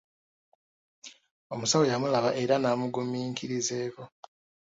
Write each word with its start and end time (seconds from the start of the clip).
Omusawo 1.53 1.83
yamulaba 1.91 2.29
era 2.43 2.55
n'amuggumiikirizeeko. 2.57 4.01